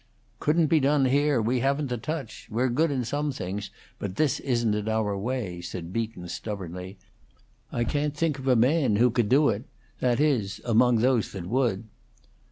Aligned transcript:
"Couldn't 0.39 0.65
be 0.65 0.79
done 0.79 1.05
here. 1.05 1.39
We 1.39 1.59
haven't 1.59 1.89
the 1.89 1.97
touch. 1.99 2.47
We're 2.49 2.69
good 2.69 2.89
in 2.89 3.05
some 3.05 3.31
things, 3.31 3.69
but 3.99 4.15
this 4.15 4.39
isn't 4.39 4.73
in 4.73 4.89
our 4.89 5.15
way," 5.15 5.61
said 5.61 5.93
Beaton, 5.93 6.27
stubbornly. 6.27 6.97
"I 7.71 7.83
can't 7.83 8.17
think 8.17 8.39
of 8.39 8.47
a 8.47 8.55
man 8.55 8.95
who 8.95 9.11
could 9.11 9.29
do 9.29 9.49
it; 9.49 9.65
that 9.99 10.19
is, 10.19 10.59
among 10.65 11.01
those 11.01 11.31
that 11.33 11.45
would." 11.45 11.83